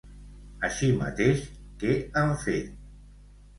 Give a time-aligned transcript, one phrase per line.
[0.67, 1.45] Així mateix,
[1.85, 2.75] què han fet?